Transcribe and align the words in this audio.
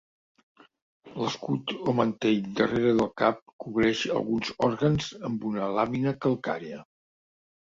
L'escut 1.23 1.73
o 1.91 1.95
mantell 1.99 2.39
darrere 2.61 2.95
del 3.01 3.09
cap 3.23 3.43
cobreix 3.65 4.01
alguns 4.21 4.51
òrgans 4.69 5.11
amb 5.31 5.47
una 5.51 5.69
làmina 5.77 6.19
calcària. 6.27 6.83